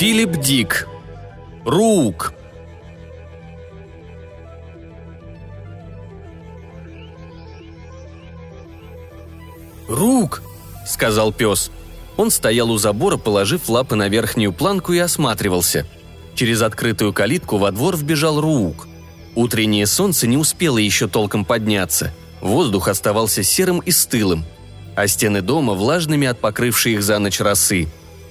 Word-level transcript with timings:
Филипп 0.00 0.40
Дик. 0.40 0.88
Рук. 1.66 2.32
«Рук!»— 9.88 10.42
сказал 10.86 11.34
пес. 11.34 11.70
Он 12.16 12.30
стоял 12.30 12.70
у 12.70 12.78
забора, 12.78 13.18
положив 13.18 13.68
лапы 13.68 13.94
на 13.94 14.08
верхнюю 14.08 14.54
планку 14.54 14.94
и 14.94 14.98
осматривался. 14.98 15.86
Через 16.34 16.62
открытую 16.62 17.12
калитку 17.12 17.58
во 17.58 17.70
двор 17.70 17.94
вбежал 17.94 18.40
Рук. 18.40 18.88
Утреннее 19.34 19.86
солнце 19.86 20.26
не 20.26 20.38
успело 20.38 20.78
еще 20.78 21.08
толком 21.08 21.44
подняться. 21.44 22.10
Воздух 22.40 22.88
оставался 22.88 23.42
серым 23.42 23.80
и 23.80 23.90
стылым, 23.90 24.46
а 24.96 25.06
стены 25.06 25.42
дома 25.42 25.74
влажными 25.74 26.26
от 26.26 26.38
покрывшей 26.38 26.94
их 26.94 27.02
за 27.02 27.18
ночь 27.18 27.38
росы. 27.38 27.86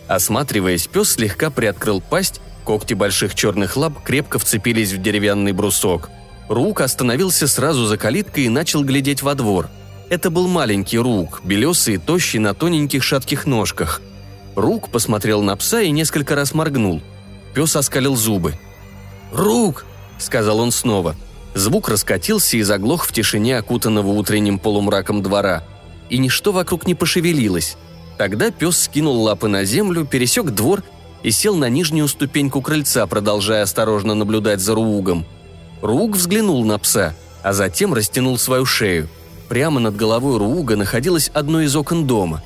Осматриваясь, 0.09 0.88
пес 0.88 1.12
слегка 1.12 1.49
приоткрыл 1.49 2.02
пасть, 2.02 2.41
когти 2.66 2.94
больших 2.95 3.34
черных 3.34 3.77
лап 3.77 4.04
крепко 4.04 4.40
вцепились 4.40 4.91
в 4.91 5.02
деревянный 5.02 5.54
брусок. 5.54 6.09
Рук 6.50 6.81
остановился 6.81 7.48
сразу 7.48 7.86
за 7.86 7.98
калиткой 7.98 8.45
и 8.45 8.50
начал 8.50 8.84
глядеть 8.84 9.22
во 9.22 9.36
двор– 9.36 9.70
это 10.09 10.31
был 10.31 10.48
маленький 10.48 10.98
Рук, 10.98 11.41
белесый 11.44 11.95
и 11.95 11.98
тощий 11.98 12.40
на 12.40 12.55
тоненьких 12.55 13.03
шатких 13.03 13.45
ножках. 13.45 14.02
Рук 14.55 14.90
посмотрел 14.90 15.44
на 15.44 15.56
пса 15.56 15.81
и 15.81 15.92
несколько 15.92 16.36
раз 16.36 16.55
моргнул. 16.55 17.02
Пес 17.53 17.76
оскалил 17.76 18.16
зубы. 18.16 18.55
«Рук!»– 19.31 19.86
сказал 20.17 20.59
он 20.59 20.72
снова. 20.72 21.16
Звук 21.53 21.89
раскатился 21.89 22.58
и 22.58 22.64
заглох 22.64 23.05
в 23.05 23.14
тишине 23.14 23.58
окутанного 23.58 24.08
утренним 24.08 24.58
полумраком 24.58 25.22
двора. 25.22 25.64
И 26.09 26.17
ничто 26.17 26.52
вокруг 26.52 26.88
не 26.88 26.95
пошевелилось. 26.95 27.78
Тогда 28.20 28.52
пес 28.52 28.78
скинул 28.78 29.23
лапы 29.23 29.48
на 29.48 29.64
землю, 29.64 30.06
пересек 30.06 30.52
двор 30.52 30.84
и 31.23 31.31
сел 31.31 31.56
на 31.56 31.70
нижнюю 31.70 32.08
ступеньку 32.08 32.61
крыльца, 32.61 33.08
продолжая 33.08 33.64
осторожно 33.64 34.14
наблюдать 34.14 34.59
за 34.59 34.76
Руугом. 34.76 35.26
Рууг 35.81 36.17
взглянул 36.17 36.64
на 36.64 36.78
пса, 36.78 37.16
а 37.42 37.53
затем 37.53 37.95
растянул 37.95 38.38
свою 38.38 38.67
шею– 38.67 39.09
Прямо 39.50 39.80
над 39.80 39.95
головой 39.95 40.38
Рууга 40.38 40.76
находилось 40.76 41.31
одно 41.34 41.61
из 41.61 41.76
окон 41.76 42.06
дома. 42.06 42.44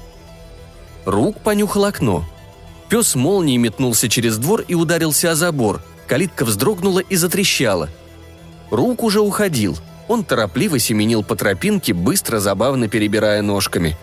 Рук 1.05 1.41
понюхал 1.41 1.83
окно. 1.83 2.23
Пес 2.87 3.15
молнией 3.15 3.57
метнулся 3.57 4.07
через 4.07 4.37
двор 4.37 4.63
и 4.65 4.73
ударился 4.73 5.31
о 5.31 5.35
забор. 5.35 5.81
Калитка 6.07 6.45
вздрогнула 6.45 6.99
и 6.99 7.17
затрещала. 7.17 7.89
Рук 8.71 9.03
уже 9.03 9.19
уходил. 9.19 9.77
Он 10.07 10.23
торопливо 10.23 10.79
семенил 10.79 11.23
по 11.23 11.35
тропинке, 11.35 11.93
быстро, 11.93 12.39
забавно 12.39 12.87
перебирая 12.87 13.41
ножками. 13.41 13.97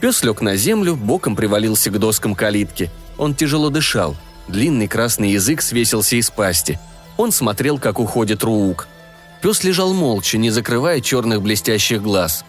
Пес 0.00 0.22
лег 0.22 0.40
на 0.40 0.56
землю, 0.56 0.96
боком 0.96 1.36
привалился 1.36 1.90
к 1.90 1.98
доскам 1.98 2.34
калитки. 2.34 2.90
Он 3.18 3.34
тяжело 3.34 3.70
дышал. 3.70 4.16
Длинный 4.48 4.88
красный 4.88 5.32
язык 5.32 5.62
свесился 5.62 6.16
из 6.16 6.30
пасти. 6.30 6.78
Он 7.16 7.32
смотрел, 7.32 7.78
как 7.78 7.98
уходит 7.98 8.42
Руук– 8.42 8.88
Пес 9.40 9.64
лежал 9.64 9.94
молча, 9.94 10.36
не 10.38 10.50
закрывая 10.50 11.00
черных 11.00 11.40
блестящих 11.40 12.02
глаз. 12.02 12.44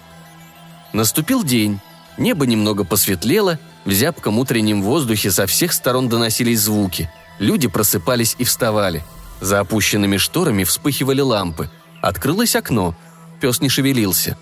Наступил 0.94 1.44
день. 1.44 1.80
Небо 2.18 2.46
немного 2.46 2.84
посветлело, 2.84 3.60
в 3.86 3.92
зябком 3.92 4.38
утреннем 4.40 4.84
воздухе 4.84 5.32
со 5.32 5.46
всех 5.46 5.72
сторон 5.72 6.10
доносились 6.10 6.60
звуки. 6.60 7.10
Люди 7.40 7.68
просыпались 7.68 8.36
и 8.38 8.44
вставали. 8.44 9.04
За 9.40 9.62
опущенными 9.62 10.18
шторами 10.18 10.66
вспыхивали 10.66 11.22
лампы. 11.22 11.72
Открылось 12.02 12.56
окно. 12.56 12.96
Пес 13.40 13.62
не 13.62 13.70
шевелился. 13.70 14.38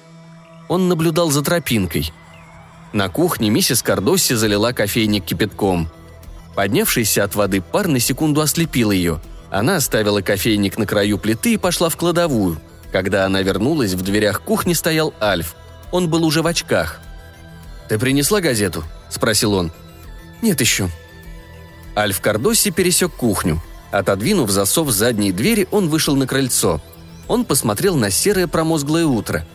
Он 0.67 0.89
наблюдал 0.89 1.29
за 1.29 1.43
тропинкой. 1.43 2.11
На 2.93 3.09
кухне 3.09 3.49
миссис 3.49 3.83
Кардосси 3.83 4.33
залила 4.33 4.71
кофейник 4.71 5.25
кипятком. 5.25 5.89
Поднявшийся 6.55 7.23
от 7.23 7.35
воды 7.35 7.61
пар 7.61 7.87
на 7.87 7.99
секунду 7.99 8.41
ослепил 8.41 8.91
ее– 8.91 9.21
она 9.51 9.77
оставила 9.77 10.21
кофейник 10.21 10.77
на 10.77 10.85
краю 10.85 11.17
плиты 11.17 11.53
и 11.53 11.57
пошла 11.57 11.89
в 11.89 11.97
кладовую. 11.97 12.59
Когда 12.91 13.25
она 13.25 13.41
вернулась, 13.41 13.93
в 13.93 14.01
дверях 14.01 14.41
кухни 14.41 14.73
стоял 14.73 15.13
Альф. 15.21 15.55
Он 15.91 16.09
был 16.09 16.23
уже 16.23 16.41
в 16.41 16.47
очках. 16.47 16.99
«Ты 17.87 17.97
принесла 17.97 18.41
газету?»– 18.41 18.83
спросил 19.09 19.53
он. 19.53 19.71
«Нет 20.41 20.61
еще». 20.61 20.89
Альф 21.95 22.21
Кардоси 22.21 22.69
пересек 22.69 23.11
кухню. 23.11 23.61
Отодвинув 23.91 24.51
засов 24.51 24.91
задней 24.91 25.31
двери, 25.31 25.67
он 25.71 25.89
вышел 25.89 26.15
на 26.15 26.27
крыльцо. 26.27 26.79
Он 27.27 27.43
посмотрел 27.43 27.95
на 27.95 28.11
серое 28.11 28.47
промозглое 28.47 29.05
утро. 29.05 29.45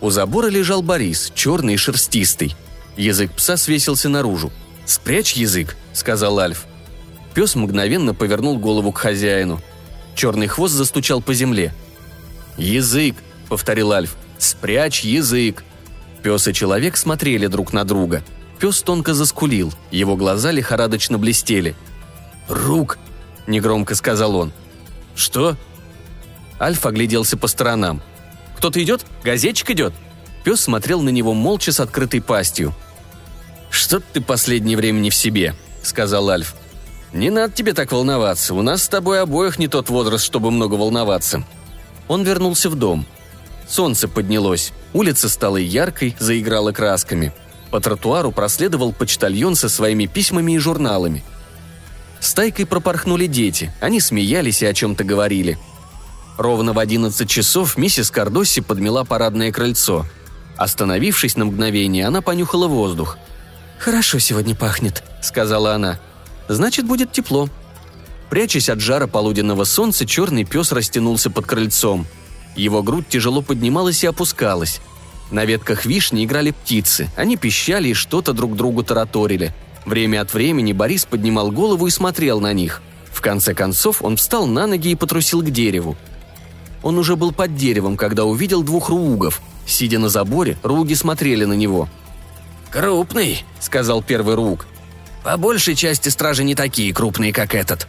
У 0.00 0.08
забора 0.08 0.48
лежал 0.48 0.82
Борис, 0.82 1.30
черный 1.34 1.74
и 1.74 1.76
шерстистый. 1.76 2.56
Язык 2.96 3.32
пса 3.32 3.56
свесился 3.56 4.08
наружу. 4.08 4.52
«Спрячь 4.84 5.34
язык»,— 5.34 5.76
сказал 5.92 6.38
Альф. 6.38 6.66
Пес 7.34 7.54
мгновенно 7.54 8.14
повернул 8.14 8.58
голову 8.58 8.92
к 8.92 8.98
хозяину. 8.98 9.60
Черный 10.14 10.46
хвост 10.46 10.74
застучал 10.74 11.22
по 11.22 11.32
земле. 11.32 11.72
«Язык!»— 12.58 13.16
повторил 13.48 13.92
Альф. 13.92 14.16
«Спрячь 14.38 15.02
язык!» 15.02 15.64
Пес 16.22 16.46
и 16.46 16.52
человек 16.52 16.96
смотрели 16.96 17.46
друг 17.46 17.72
на 17.72 17.84
друга. 17.84 18.22
Пес 18.58 18.82
тонко 18.82 19.14
заскулил, 19.14 19.72
его 19.90 20.16
глаза 20.16 20.50
лихорадочно 20.50 21.18
блестели. 21.18 21.74
«Рук!»– 22.48 22.98
негромко 23.46 23.94
сказал 23.94 24.36
он. 24.36 24.52
«Что?» 25.16 25.56
Альф 26.60 26.84
огляделся 26.86 27.36
по 27.36 27.48
сторонам. 27.48 28.02
«Кто-то 28.56 28.82
идет? 28.82 29.04
Газетчик 29.24 29.70
идет?» 29.70 29.94
Пес 30.44 30.60
смотрел 30.60 31.00
на 31.02 31.10
него 31.10 31.34
молча 31.34 31.72
с 31.72 31.80
открытой 31.80 32.20
пастью. 32.20 32.74
«Что 33.70 34.00
ты 34.00 34.20
последнее 34.20 34.76
время 34.76 34.98
не 34.98 35.10
в 35.10 35.14
себе?»– 35.14 35.54
сказал 35.82 36.28
Альф. 36.28 36.54
«Не 37.12 37.30
надо 37.30 37.52
тебе 37.52 37.74
так 37.74 37.92
волноваться. 37.92 38.54
У 38.54 38.62
нас 38.62 38.82
с 38.82 38.88
тобой 38.88 39.20
обоих 39.20 39.58
не 39.58 39.68
тот 39.68 39.88
возраст, 39.88 40.24
чтобы 40.24 40.50
много 40.50 40.74
волноваться». 40.74 41.44
Он 42.08 42.24
вернулся 42.24 42.68
в 42.68 42.74
дом. 42.74 43.06
Солнце 43.68 44.08
поднялось. 44.08 44.72
Улица 44.92 45.28
стала 45.28 45.56
яркой, 45.56 46.16
заиграла 46.18 46.72
красками. 46.72 47.32
По 47.70 47.80
тротуару 47.80 48.32
проследовал 48.32 48.92
почтальон 48.92 49.54
со 49.54 49.68
своими 49.68 50.06
письмами 50.06 50.52
и 50.52 50.58
журналами. 50.58 51.24
Стайкой 52.20 52.66
пропорхнули 52.66 53.26
дети. 53.26 53.72
Они 53.80 54.00
смеялись 54.00 54.62
и 54.62 54.66
о 54.66 54.74
чем-то 54.74 55.04
говорили. 55.04 55.58
Ровно 56.36 56.72
в 56.72 56.78
одиннадцать 56.78 57.30
часов 57.30 57.76
миссис 57.76 58.10
Кардосси 58.10 58.60
подмела 58.60 59.04
парадное 59.04 59.52
крыльцо. 59.52 60.06
Остановившись 60.56 61.36
на 61.36 61.44
мгновение, 61.44 62.06
она 62.06 62.22
понюхала 62.22 62.68
воздух. 62.68 63.18
«Хорошо 63.78 64.18
сегодня 64.18 64.54
пахнет»,— 64.54 65.02
сказала 65.22 65.74
она.— 65.74 65.98
Значит, 66.48 66.86
будет 66.86 67.12
тепло. 67.12 67.48
Прячась 68.30 68.68
от 68.68 68.80
жара 68.80 69.06
полуденного 69.06 69.64
солнца, 69.64 70.06
черный 70.06 70.44
пес 70.44 70.72
растянулся 70.72 71.30
под 71.30 71.46
крыльцом. 71.46 72.06
Его 72.56 72.82
грудь 72.82 73.08
тяжело 73.08 73.42
поднималась 73.42 74.04
и 74.04 74.06
опускалась. 74.06 74.80
На 75.30 75.44
ветках 75.44 75.86
вишни 75.86 76.24
играли 76.24 76.50
птицы. 76.50 77.08
Они 77.16 77.36
пищали 77.36 77.88
и 77.88 77.94
что-то 77.94 78.32
друг 78.32 78.56
другу 78.56 78.82
тараторили. 78.82 79.54
Время 79.86 80.20
от 80.20 80.34
времени 80.34 80.72
Борис 80.72 81.04
поднимал 81.04 81.50
голову 81.50 81.86
и 81.86 81.90
смотрел 81.90 82.40
на 82.40 82.52
них. 82.52 82.82
В 83.10 83.20
конце 83.20 83.54
концов 83.54 84.02
он 84.02 84.16
встал 84.16 84.46
на 84.46 84.66
ноги 84.66 84.90
и 84.90 84.94
потрусил 84.94 85.42
к 85.42 85.50
дереву. 85.50 85.96
Он 86.82 86.98
уже 86.98 87.16
был 87.16 87.32
под 87.32 87.56
деревом, 87.56 87.96
когда 87.96 88.24
увидел 88.24 88.62
двух 88.62 88.88
ругов. 88.88 89.40
Сидя 89.66 89.98
на 89.98 90.08
заборе, 90.08 90.58
руги 90.62 90.94
смотрели 90.94 91.44
на 91.44 91.54
него. 91.54 91.88
«Крупный»,— 92.70 93.44
сказал 93.60 94.02
первый 94.02 94.34
руг. 94.34 94.66
По 95.22 95.36
большей 95.36 95.74
части 95.74 96.08
стражи 96.08 96.44
не 96.44 96.54
такие 96.54 96.92
крупные, 96.92 97.32
как 97.32 97.54
этот». 97.54 97.86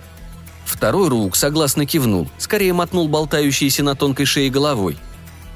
Второй 0.66 1.10
Рук 1.10 1.36
согласно 1.36 1.86
кивнул, 1.86 2.30
скорее 2.38 2.74
мотнул 2.74 3.08
болтающийся 3.08 3.84
на 3.84 3.96
тонкой 3.96 4.26
шее 4.26 4.50
головой. 4.50 4.98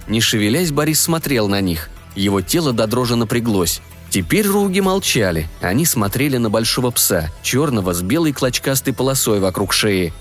Не 0.07 0.21
шевелясь, 0.21 0.71
Борис 0.71 1.01
смотрел 1.01 1.47
на 1.47 1.59
них. 1.61 1.89
Его 2.15 2.41
тело 2.41 2.73
до 2.73 2.87
дрожи 2.87 3.15
напряглось. 3.15 3.81
Теперь 4.09 4.47
руги 4.47 4.79
молчали. 4.79 5.49
Они 5.61 5.85
смотрели 5.85 6.37
на 6.37 6.49
большого 6.49 6.91
пса, 6.91 7.29
черного 7.41 7.93
с 7.93 8.01
белой 8.01 8.31
клочкастой 8.31 8.93
полосой 8.93 9.39
вокруг 9.39 9.73
шеи. 9.73 10.13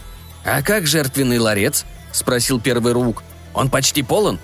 «А 0.45 0.63
как 0.63 0.87
жертвенный 0.87 1.39
ларец?»– 1.39 1.85
спросил 2.13 2.61
первый 2.61 2.93
рук. 2.93 3.23
«Он 3.55 3.69
почти 3.69 4.03
полон?» 4.03 4.39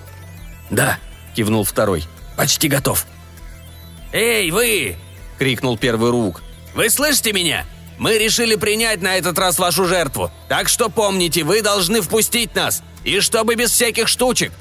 «Да»,– 0.69 0.97
кивнул 1.35 1.63
второй. 1.63 2.05
«Почти 2.37 2.67
готов». 2.67 3.05
«Эй, 4.11 4.51
вы!»– 4.51 4.95
крикнул 5.37 5.77
первый 5.77 6.11
рук. 6.11 6.41
Вы 6.73 6.89
слышите 6.89 7.33
меня? 7.33 7.65
Мы 7.99 8.17
решили 8.17 8.55
принять 8.55 9.01
на 9.01 9.15
этот 9.15 9.37
раз 9.37 9.59
вашу 9.59 9.85
жертву. 9.85 10.31
Так 10.49 10.67
что 10.67 10.89
помните, 10.89 11.43
вы 11.43 11.61
должны 11.61 12.01
впустить 12.01 12.55
нас. 12.55 12.81
И 13.03 13.19
чтобы 13.19 13.55
без 13.55 13.71
всяких 13.71 14.07
штучек. 14.07 14.51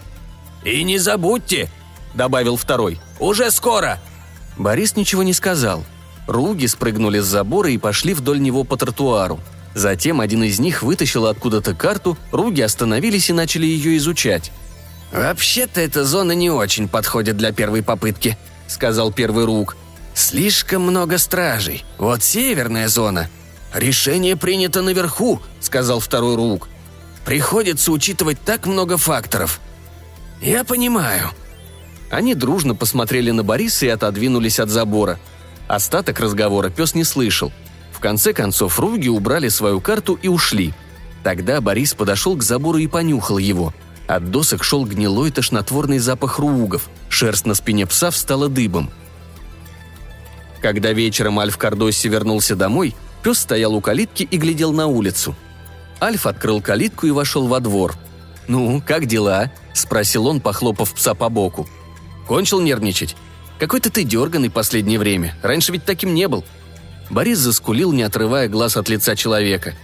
И 0.64 0.84
не 0.84 0.98
забудьте, 0.98 1.70
добавил 2.14 2.56
второй. 2.56 3.00
Уже 3.18 3.50
скоро. 3.50 3.98
Борис 4.58 4.96
ничего 4.96 5.22
не 5.22 5.32
сказал. 5.32 5.84
Руги 6.26 6.66
спрыгнули 6.66 7.20
с 7.20 7.24
забора 7.24 7.70
и 7.70 7.78
пошли 7.78 8.14
вдоль 8.14 8.40
него 8.40 8.64
по 8.64 8.76
тротуару. 8.76 9.40
Затем 9.74 10.20
один 10.20 10.42
из 10.44 10.60
них 10.60 10.82
вытащил 10.82 11.26
откуда-то 11.26 11.74
карту, 11.74 12.18
Руги 12.30 12.60
остановились 12.60 13.30
и 13.30 13.32
начали 13.32 13.64
ее 13.64 13.96
изучать. 13.96 14.52
«Вообще-то 15.12 15.80
эта 15.80 16.04
зона 16.04 16.32
не 16.32 16.50
очень 16.50 16.88
подходит 16.88 17.36
для 17.36 17.52
первой 17.52 17.82
попытки»,— 17.82 18.38
сказал 18.66 19.12
первый 19.12 19.44
Руг. 19.44 19.76
Слишком 20.14 20.82
много 20.82 21.18
стражей. 21.18 21.84
Вот 21.98 22.22
северная 22.22 22.88
зона. 22.88 23.28
«Решение 23.74 24.36
принято 24.36 24.82
наверху»,— 24.82 25.40
сказал 25.60 26.00
второй 26.00 26.36
Рук. 26.36 26.68
«Приходится 27.24 27.92
учитывать 27.92 28.38
так 28.44 28.66
много 28.66 28.98
факторов». 28.98 29.60
«Я 30.40 30.64
понимаю». 30.64 31.30
Они 32.10 32.34
дружно 32.34 32.74
посмотрели 32.74 33.30
на 33.30 33.42
Бориса 33.42 33.86
и 33.86 33.88
отодвинулись 33.88 34.60
от 34.60 34.68
забора. 34.68 35.18
Остаток 35.66 36.20
разговора 36.20 36.68
пес 36.68 36.94
не 36.94 37.04
слышал. 37.04 37.50
В 37.92 38.00
конце 38.00 38.34
концов, 38.34 38.78
Руги 38.78 39.08
убрали 39.08 39.48
свою 39.48 39.80
карту 39.80 40.18
и 40.20 40.28
ушли. 40.28 40.74
Тогда 41.22 41.60
Борис 41.62 41.94
подошел 41.94 42.36
к 42.36 42.42
забору 42.42 42.78
и 42.78 42.86
понюхал 42.86 43.38
его. 43.38 43.72
От 44.06 44.30
досок 44.30 44.64
шел 44.64 44.84
гнилой 44.84 45.30
тошнотворный 45.30 45.98
запах 45.98 46.38
ругов. 46.38 46.88
Шерсть 47.08 47.46
на 47.46 47.54
спине 47.54 47.86
пса 47.86 48.10
встала 48.10 48.48
дыбом. 48.48 48.90
Когда 50.60 50.92
вечером 50.92 51.38
Альф 51.38 51.56
Кардосси 51.56 52.08
вернулся 52.08 52.54
домой, 52.56 52.94
Пес 53.22 53.38
стоял 53.38 53.74
у 53.74 53.80
калитки 53.80 54.24
и 54.24 54.36
глядел 54.36 54.72
на 54.72 54.86
улицу. 54.86 55.34
Альф 56.00 56.26
открыл 56.26 56.60
калитку 56.60 57.06
и 57.06 57.12
вошел 57.12 57.46
во 57.46 57.60
двор. 57.60 57.94
«Ну, 58.48 58.82
как 58.84 59.06
дела?»– 59.06 59.52
спросил 59.72 60.26
он, 60.26 60.40
похлопав 60.40 60.92
пса 60.94 61.14
по 61.14 61.28
боку. 61.28 61.68
«Кончил 62.26 62.60
нервничать? 62.60 63.16
Какой-то 63.60 63.90
ты 63.90 64.02
дерганый 64.02 64.50
последнее 64.50 64.98
время. 64.98 65.36
Раньше 65.42 65.70
ведь 65.70 65.84
таким 65.84 66.14
не 66.14 66.26
был». 66.26 66.44
Борис 67.10 67.38
заскулил, 67.38 67.92
не 67.92 68.02
отрывая 68.02 68.48
глаз 68.48 68.76
от 68.76 68.88
лица 68.88 69.14
человека. 69.14 69.74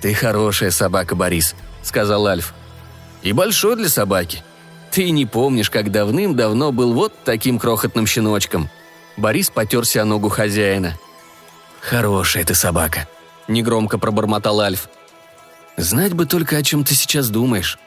«Ты 0.00 0.14
хорошая 0.14 0.70
собака, 0.70 1.14
Борис»,– 1.14 1.54
сказал 1.82 2.26
Альф. 2.26 2.54
«И 3.24 3.32
большой 3.32 3.74
для 3.74 3.88
собаки. 3.88 4.44
Ты 4.92 5.10
не 5.10 5.26
помнишь, 5.26 5.70
как 5.70 5.90
давным-давно 5.90 6.70
был 6.70 6.92
вот 6.92 7.12
таким 7.24 7.58
крохотным 7.58 8.06
щеночком». 8.06 8.70
Борис 9.16 9.50
потерся 9.50 10.02
о 10.02 10.04
ногу 10.04 10.28
хозяина. 10.28 10.96
«Хорошая 11.80 12.44
ты 12.44 12.54
собака»,— 12.54 13.08
негромко 13.48 13.98
пробормотал 13.98 14.60
Альф. 14.60 14.88
«Знать 15.76 16.12
бы 16.12 16.26
только, 16.26 16.56
о 16.56 16.62
чем 16.62 16.84
ты 16.84 16.94
сейчас 16.94 17.30
думаешь». 17.30 17.78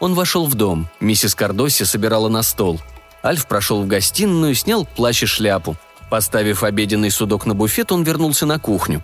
Он 0.00 0.14
вошел 0.14 0.46
в 0.46 0.54
дом. 0.54 0.88
Миссис 1.00 1.34
Кардоси 1.34 1.84
собирала 1.84 2.28
на 2.28 2.42
стол. 2.42 2.80
Альф 3.24 3.46
прошел 3.46 3.82
в 3.82 3.86
гостиную, 3.86 4.54
снял 4.54 4.84
плащ 4.84 5.22
и 5.22 5.26
шляпу. 5.26 5.76
Поставив 6.10 6.64
обеденный 6.64 7.10
судок 7.10 7.46
на 7.46 7.54
буфет, 7.54 7.92
он 7.92 8.02
вернулся 8.02 8.44
на 8.44 8.58
кухню. 8.58 9.00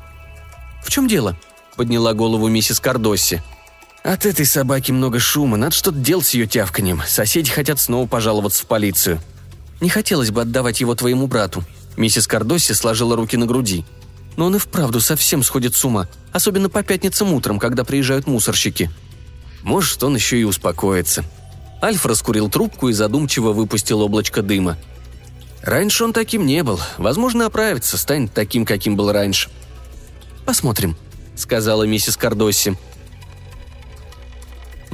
«В 0.82 0.90
чем 0.90 1.06
дело?»– 1.06 1.36
подняла 1.76 2.14
голову 2.14 2.48
миссис 2.48 2.80
Кардосси. 2.80 3.42
«От 4.08 4.25
этой 4.26 4.46
собаки 4.46 4.90
много 4.90 5.19
шума, 5.19 5.56
надо 5.56 5.75
что-то 5.75 5.99
делать 5.99 6.26
с 6.26 6.34
ее 6.34 6.46
тявканьем. 6.46 7.02
Соседи 7.06 7.50
хотят 7.50 7.78
снова 7.78 8.06
пожаловаться 8.06 8.64
в 8.64 8.66
полицию». 8.66 9.20
«Не 9.81 9.90
хотелось 9.90 10.31
бы 10.31 10.40
отдавать 10.43 10.81
его 10.81 10.94
твоему 10.94 11.26
брату». 11.26 11.62
Миссис 11.96 12.26
Кардосси 12.26 12.72
сложила 12.72 13.16
руки 13.16 13.37
на 13.37 13.46
груди– 13.46 13.84
но 14.38 14.46
он 14.46 14.55
и 14.55 14.60
вправду 14.60 15.00
совсем 15.00 15.43
сходит 15.43 15.75
с 15.75 15.84
ума, 15.84 16.06
особенно 16.31 16.70
по 16.70 16.84
пятницам 16.84 17.34
утром, 17.34 17.58
когда 17.58 17.82
приезжают 17.82 18.28
мусорщики. 18.28 18.88
Может, 19.64 20.00
он 20.05 20.14
еще 20.14 20.40
и 20.40 20.44
успокоится. 20.44 21.25
Альф 21.82 22.06
раскурил 22.06 22.49
трубку 22.49 22.88
и 22.88 22.93
задумчиво 22.93 23.52
выпустил 23.52 24.00
облачко 24.00 24.43
дыма. 24.43 24.78
Раньше 25.61 26.04
он 26.04 26.12
таким 26.12 26.46
не 26.46 26.62
был. 26.62 26.81
Возможно, 26.99 27.46
оправится, 27.46 27.99
станет 27.99 28.32
таким, 28.32 28.64
каким 28.64 28.94
был 28.94 29.11
раньше. 29.11 29.50
«Посмотрим»,— 30.46 30.96
сказала 31.34 31.82
миссис 31.82 32.16
Кардосси. 32.16 32.78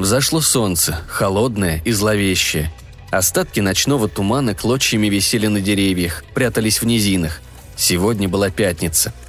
Взошло 0.04 0.42
солнце, 0.42 1.00
холодное 1.08 1.80
и 1.86 1.90
зловещее. 1.90 2.70
Остатки 3.10 3.60
ночного 3.60 4.06
тумана 4.06 4.54
клочьями 4.54 5.06
висели 5.06 5.46
на 5.46 5.62
деревьях, 5.62 6.24
прятались 6.34 6.82
в 6.82 6.84
низинах. 6.84 7.40
Сегодня 7.74 8.28
была 8.28 8.50
пятница— 8.50 9.14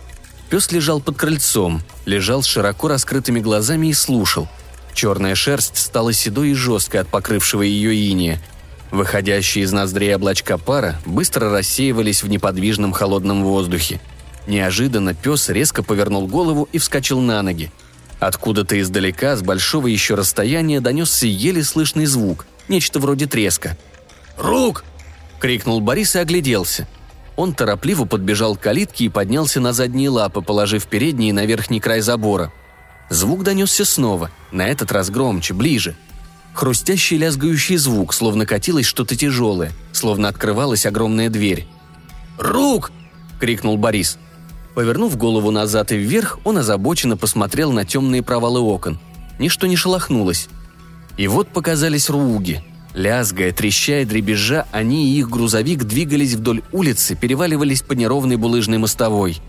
Пес 0.49 0.71
лежал 0.73 0.99
под 0.99 1.15
крыльцом, 1.15 1.81
лежал 2.05 2.43
с 2.43 2.45
широко 2.45 2.89
раскрытыми 2.89 3.39
глазами 3.39 3.87
и 3.87 3.93
слушал. 3.93 4.47
Черная 4.93 5.33
шерсть 5.33 5.77
стала 5.77 6.13
седой 6.13 6.49
и 6.49 6.53
жесткой 6.53 7.01
от 7.01 7.07
покрывшего 7.07 7.61
ее 7.61 7.95
иния. 7.95 8.41
Выходящие 8.91 9.63
из 9.63 9.71
ноздрей 9.71 10.13
облачка 10.13 10.57
пара 10.57 10.99
быстро 11.05 11.51
рассеивались 11.51 12.21
в 12.21 12.27
неподвижном 12.27 12.91
холодном 12.91 13.43
воздухе. 13.43 13.99
Неожиданно 14.45 15.13
пес 15.13 15.49
резко 15.49 15.83
повернул 15.83 16.27
голову 16.27 16.69
и 16.71 16.77
вскочил 16.77 17.19
на 17.21 17.41
ноги. 17.41 17.71
Откуда-то 18.25 18.81
издалека, 18.81 19.35
с 19.35 19.43
большого 19.43 19.85
еще 19.85 20.15
расстояния, 20.15 20.81
донесся 20.81 21.27
еле 21.27 21.63
слышный 21.63 22.07
звук, 22.07 22.47
нечто 22.67 22.99
вроде 22.99 23.27
треска. 23.27 23.77
«Рук!»— 24.35 24.83
крикнул 25.39 25.79
Борис 25.79 26.15
и 26.15 26.19
огляделся. 26.19 26.87
Он 27.35 27.53
торопливо 27.53 28.05
подбежал 28.05 28.55
к 28.55 28.61
калитке 28.61 29.05
и 29.05 29.09
поднялся 29.09 29.59
на 29.59 29.73
задние 29.73 30.09
лапы, 30.09 30.41
положив 30.41 30.87
передние 30.87 31.33
на 31.33 31.45
верхний 31.45 31.79
край 31.79 32.01
забора. 32.01 32.51
Звук 33.11 33.43
донесся 33.43 33.85
снова, 33.85 34.31
на 34.51 34.67
этот 34.69 34.91
раз 34.91 35.11
громче, 35.11 35.53
ближе. 35.53 35.95
Хрустящий 36.55 37.17
лязгающий 37.17 37.77
звук, 37.77 38.11
словно 38.11 38.47
катилось 38.47 38.87
что-то 38.87 39.15
тяжелое, 39.15 39.71
словно 39.91 40.29
открывалась 40.29 40.87
огромная 40.87 41.29
дверь. 41.29 41.67
«Рук!»— 42.39 42.91
крикнул 43.39 43.77
Борис. 43.77 44.17
Повернув 44.75 45.17
голову 45.17 45.51
назад 45.51 45.91
и 45.91 45.97
вверх, 45.97 46.39
он 46.43 46.57
озабоченно 46.57 47.17
посмотрел 47.17 47.71
на 47.71 47.85
темные 47.85 48.21
провалы 48.21 48.59
окон. 48.59 48.99
Ничто 49.39 49.67
не 49.67 49.75
шелохнулось. 49.75 50.49
И 51.17 51.27
вот 51.27 51.47
показались 51.47 52.09
руги, 52.09 52.61
Лязгая, 52.95 53.51
трещая, 53.51 54.05
дребезжа, 54.05 54.65
они 54.71 55.09
и 55.09 55.19
их 55.19 55.29
грузовик 55.29 55.83
двигались 55.83 56.33
вдоль 56.33 56.61
улицы, 56.71 57.15
переваливались 57.15 57.81
по 57.81 57.91
неровной 57.91 58.37
булыжной 58.37 58.77
мостовой. 58.77 59.41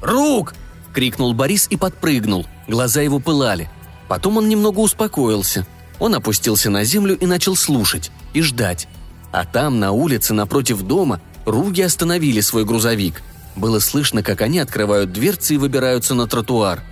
«Рук!»– 0.00 0.54
крикнул 0.94 1.34
Борис 1.34 1.66
и 1.68 1.76
подпрыгнул. 1.76 2.46
Глаза 2.68 3.02
его 3.02 3.18
пылали. 3.18 3.70
Потом 4.08 4.38
он 4.38 4.48
немного 4.48 4.80
успокоился. 4.80 5.66
Он 5.98 6.14
опустился 6.14 6.70
на 6.70 6.84
землю 6.84 7.18
и 7.18 7.26
начал 7.26 7.54
слушать. 7.54 8.10
И 8.32 8.40
ждать. 8.40 8.88
А 9.30 9.44
там, 9.44 9.78
на 9.78 9.92
улице, 9.92 10.32
напротив 10.32 10.80
дома, 10.82 11.20
Руги 11.44 11.82
остановили 11.82 12.40
свой 12.40 12.64
грузовик. 12.64 13.22
Было 13.56 13.78
слышно, 13.78 14.22
как 14.22 14.40
они 14.40 14.58
открывают 14.58 15.12
дверцы 15.12 15.54
и 15.54 15.58
выбираются 15.58 16.14
на 16.14 16.26
тротуар. 16.26 16.82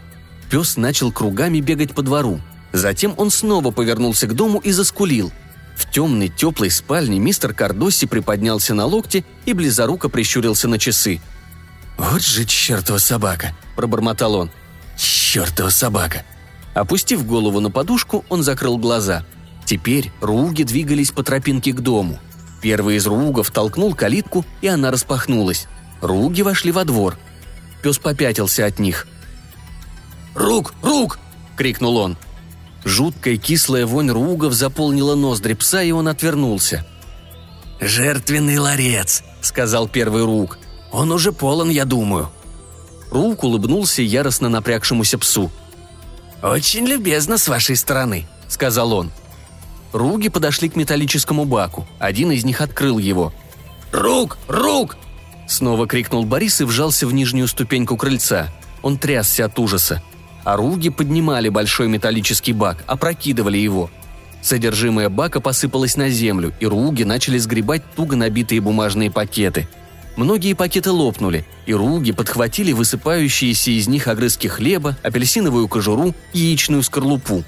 Пес 0.50 0.76
начал 0.76 1.12
кругами 1.12 1.60
бегать 1.60 1.94
по 1.94 2.02
двору. 2.02 2.40
Затем 2.72 3.14
он 3.16 3.30
снова 3.30 3.70
повернулся 3.70 4.26
к 4.26 4.34
дому 4.34 4.58
и 4.58 4.72
заскулил– 4.72 5.32
в 5.78 5.88
темной, 5.92 6.28
теплой 6.28 6.70
спальне 6.70 7.20
мистер 7.20 7.54
Кардоси 7.54 8.08
приподнялся 8.08 8.74
на 8.74 8.84
локте 8.84 9.24
и 9.46 9.52
близоруко 9.52 10.08
прищурился 10.08 10.66
на 10.66 10.76
часы. 10.76 11.20
«Вот 11.96 12.20
же 12.20 12.44
чертова 12.44 12.98
собака!»– 12.98 13.54
пробормотал 13.76 14.34
он. 14.34 14.50
«Чертова 14.96 15.70
собака!» 15.70 16.24
Опустив 16.74 17.24
голову 17.24 17.60
на 17.60 17.70
подушку, 17.70 18.24
он 18.28 18.42
закрыл 18.42 18.76
глаза. 18.76 19.24
Теперь 19.64 20.10
Рууги 20.20 20.64
двигались 20.64 21.12
по 21.12 21.22
тропинке 21.22 21.72
к 21.72 21.80
дому. 21.80 22.18
Первый 22.60 22.96
из 22.96 23.06
Руугов 23.06 23.52
толкнул 23.52 23.94
калитку, 23.94 24.44
и 24.60 24.66
она 24.66 24.90
распахнулась. 24.90 25.68
Рууги 26.00 26.42
вошли 26.42 26.72
во 26.72 26.84
двор. 26.84 27.18
Пес 27.82 27.98
попятился 27.98 28.66
от 28.66 28.78
них. 28.78 29.06
«Рук! 30.34 30.74
Рук!»– 30.82 31.18
крикнул 31.56 31.96
он– 31.96 32.16
Жуткая 32.84 33.36
кислая 33.36 33.86
вонь 33.86 34.10
ругов 34.10 34.52
заполнила 34.52 35.14
ноздри 35.14 35.54
пса, 35.54 35.82
и 35.82 35.90
он 35.90 36.08
отвернулся. 36.08 36.86
«Жертвенный 37.80 38.58
ларец»,— 38.58 39.22
сказал 39.40 39.88
первый 39.88 40.24
рук. 40.24 40.58
«Он 40.90 41.12
уже 41.12 41.32
полон, 41.32 41.70
я 41.70 41.84
думаю». 41.84 42.30
Рук 43.10 43.44
улыбнулся 43.44 44.02
яростно 44.02 44.48
напрягшемуся 44.48 45.18
псу. 45.18 45.50
«Очень 46.42 46.86
любезно 46.86 47.38
с 47.38 47.48
вашей 47.48 47.76
стороны»,— 47.76 48.26
сказал 48.48 48.92
он. 48.92 49.10
Руги 49.92 50.28
подошли 50.28 50.68
к 50.68 50.76
металлическому 50.76 51.44
баку. 51.44 51.86
Один 51.98 52.30
из 52.32 52.44
них 52.44 52.60
открыл 52.60 52.98
его. 52.98 53.32
«Рук! 53.92 54.38
Рук!» 54.48 54.96
Снова 55.48 55.86
крикнул 55.86 56.24
Борис 56.24 56.60
и 56.60 56.64
вжался 56.64 57.06
в 57.06 57.14
нижнюю 57.14 57.48
ступеньку 57.48 57.96
крыльца. 57.96 58.48
Он 58.82 58.98
трясся 58.98 59.46
от 59.46 59.58
ужаса. 59.58 60.02
Оруги 60.44 60.90
поднимали 60.90 61.48
большой 61.48 61.88
металлический 61.88 62.52
бак, 62.52 62.84
опрокидывали 62.86 63.58
его. 63.58 63.90
Содержимое 64.42 65.08
бака 65.08 65.40
посыпалось 65.40 65.96
на 65.96 66.10
землю, 66.10 66.52
и 66.60 66.66
руги 66.66 67.02
начали 67.02 67.38
сгребать 67.38 67.82
туго 67.96 68.14
набитые 68.14 68.60
бумажные 68.60 69.10
пакеты. 69.10 69.66
Многие 70.16 70.52
пакеты 70.54 70.90
лопнули, 70.90 71.44
и 71.66 71.74
руги 71.74 72.12
подхватили 72.12 72.72
высыпающиеся 72.72 73.70
из 73.70 73.88
них 73.88 74.06
огрызки 74.06 74.48
хлеба, 74.48 74.96
апельсиновую 75.02 75.66
кожуру 75.66 76.14
яичную 76.32 76.82
скорлупу. 76.82 77.42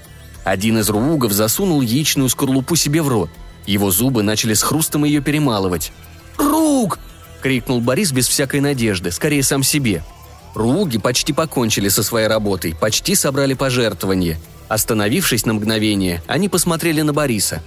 Один 0.45 0.79
из 0.79 0.89
ругов 0.89 1.33
засунул 1.33 1.81
яичную 1.81 2.29
скорлупу 2.29 2.77
себе 2.77 3.03
в 3.03 3.09
рот. 3.09 3.31
Его 3.67 3.91
зубы 3.91 4.23
начали 4.23 4.55
с 4.55 4.63
хрустом 4.63 5.05
ее 5.05 5.21
перемалывать. 5.21 5.93
«Рук!»— 6.39 6.99
крикнул 7.41 7.81
Борис 7.81 8.13
без 8.13 8.29
всякой 8.29 8.61
надежды, 8.61 9.11
скорее 9.11 9.43
сам 9.43 9.63
себе— 9.63 10.05
Руги 10.55 10.99
почти 10.99 11.33
покончили 11.33 11.89
со 11.89 12.03
своей 12.03 12.27
работой, 12.27 12.75
почти 12.75 13.15
собрали 13.15 13.55
пожертвования. 13.55 14.39
Остановившись 14.69 15.47
на 15.47 15.55
мгновение, 15.55 16.23
они 16.27 16.49
посмотрели 16.49 17.03
на 17.03 17.13
Бориса. 17.13 17.63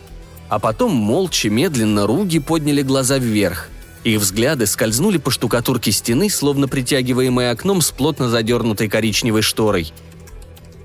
А 0.49 0.59
потом 0.59 0.93
молча, 0.93 1.49
медленно 1.49 2.05
Руги 2.05 2.39
подняли 2.39 2.81
глаза 2.81 3.17
вверх. 3.17 3.69
Их 4.03 4.19
взгляды 4.19 4.65
скользнули 4.67 5.17
по 5.17 5.31
штукатурке 5.31 5.91
стены, 5.91 6.29
словно 6.29 6.67
притягиваемые 6.67 7.51
окном 7.51 7.81
с 7.81 7.91
плотно 7.91 8.29
задернутой 8.29 8.89
коричневой 8.89 9.41
шторой. 9.41 9.93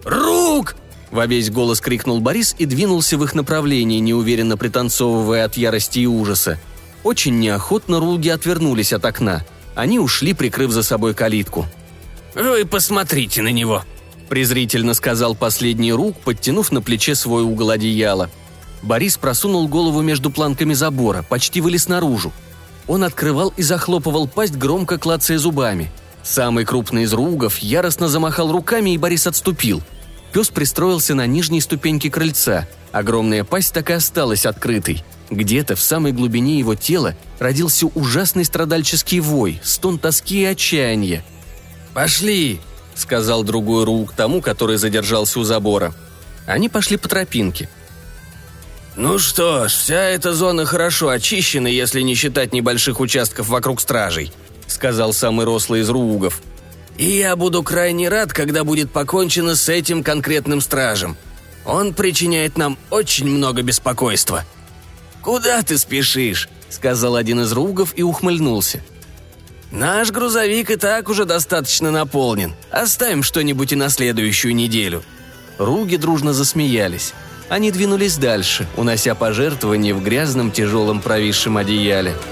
«Рук!»– 0.04 0.76
во 1.10 1.26
весь 1.26 1.50
голос 1.50 1.80
крикнул 1.80 2.20
Борис 2.20 2.54
и 2.58 2.64
двинулся 2.64 3.18
в 3.18 3.24
их 3.24 3.34
направлении, 3.34 3.98
неуверенно 3.98 4.56
пританцовывая 4.56 5.44
от 5.44 5.56
ярости 5.56 6.00
и 6.00 6.06
ужаса. 6.06 6.60
Очень 7.08 7.38
неохотно 7.38 8.00
Руги 8.00 8.28
отвернулись 8.28 8.92
от 8.92 9.06
окна. 9.06 9.42
Они 9.74 9.98
ушли, 9.98 10.34
прикрыв 10.34 10.72
за 10.72 10.82
собой 10.82 11.14
калитку. 11.14 11.64
«Вы 12.34 12.66
посмотрите 12.66 13.40
на 13.40 13.48
него!»– 13.48 13.82
презрительно 14.28 14.92
сказал 14.92 15.34
последний 15.34 15.90
Рук, 15.94 16.18
подтянув 16.18 16.70
на 16.70 16.82
плече 16.82 17.14
свой 17.14 17.44
угол 17.44 17.70
одеяла. 17.70 18.28
Борис 18.82 19.16
просунул 19.16 19.68
голову 19.68 20.02
между 20.02 20.30
планками 20.30 20.74
забора, 20.74 21.24
почти 21.26 21.62
вылез 21.62 21.88
наружу. 21.88 22.30
Он 22.86 23.02
открывал 23.02 23.54
и 23.56 23.62
захлопывал 23.62 24.28
пасть, 24.28 24.56
громко 24.56 24.98
клацая 24.98 25.38
зубами. 25.38 25.90
Самый 26.22 26.66
крупный 26.66 27.04
из 27.04 27.14
ругов 27.14 27.56
яростно 27.60 28.08
замахал 28.08 28.52
руками, 28.52 28.90
и 28.90 28.98
Борис 28.98 29.26
отступил. 29.26 29.80
Пес 30.34 30.50
пристроился 30.50 31.14
на 31.14 31.26
нижней 31.26 31.62
ступеньке 31.62 32.10
крыльца. 32.10 32.68
Огромная 32.92 33.44
пасть 33.44 33.74
так 33.74 33.90
и 33.90 33.94
осталась 33.94 34.46
открытой. 34.46 35.04
Где-то 35.30 35.76
в 35.76 35.80
самой 35.80 36.12
глубине 36.12 36.58
его 36.58 36.74
тела 36.74 37.14
родился 37.38 37.86
ужасный 37.86 38.44
страдальческий 38.44 39.20
вой, 39.20 39.60
стон 39.62 39.98
тоски 39.98 40.42
и 40.42 40.46
отчаяния. 40.46 41.22
«Пошли!»— 41.92 42.60
сказал 42.94 43.44
другой 43.44 43.84
рук 43.84 44.12
тому, 44.12 44.40
который 44.40 44.78
задержался 44.78 45.38
у 45.40 45.44
забора. 45.44 45.94
Они 46.46 46.68
пошли 46.68 46.96
по 46.96 47.08
тропинке. 47.08 47.68
«Ну 48.96 49.18
что 49.18 49.68
ж, 49.68 49.72
вся 49.72 50.02
эта 50.02 50.34
зона 50.34 50.64
хорошо 50.64 51.10
очищена, 51.10 51.68
если 51.68 52.00
не 52.00 52.14
считать 52.14 52.52
небольших 52.52 52.98
участков 52.98 53.48
вокруг 53.48 53.80
стражей»,— 53.80 54.32
сказал 54.66 55.12
самый 55.12 55.44
рослый 55.44 55.82
из 55.82 55.90
руугов. 55.90 56.40
«И 56.96 57.04
я 57.04 57.36
буду 57.36 57.62
крайне 57.62 58.08
рад, 58.08 58.32
когда 58.32 58.64
будет 58.64 58.90
покончено 58.90 59.54
с 59.54 59.68
этим 59.68 60.02
конкретным 60.02 60.60
стражем. 60.60 61.16
Он 61.64 61.94
причиняет 61.94 62.56
нам 62.56 62.78
очень 62.90 63.26
много 63.26 63.62
беспокойства». 63.62 64.44
«Куда 65.22 65.62
ты 65.62 65.76
спешишь?»— 65.78 66.48
сказал 66.70 67.16
один 67.16 67.40
из 67.40 67.52
ругов 67.52 67.92
и 67.96 68.02
ухмыльнулся. 68.02 68.80
«Наш 69.70 70.10
грузовик 70.10 70.70
и 70.70 70.76
так 70.76 71.08
уже 71.08 71.24
достаточно 71.24 71.90
наполнен. 71.90 72.54
Оставим 72.70 73.22
что-нибудь 73.22 73.72
и 73.72 73.76
на 73.76 73.90
следующую 73.90 74.54
неделю». 74.54 75.02
Руги 75.58 75.96
дружно 75.96 76.32
засмеялись. 76.32 77.12
Они 77.48 77.70
двинулись 77.70 78.16
дальше, 78.16 78.66
унося 78.76 79.14
пожертвования 79.14 79.94
в 79.94 80.02
грязном 80.02 80.52
тяжелом 80.52 81.00
провисшем 81.00 81.56
одеяле– 81.56 82.16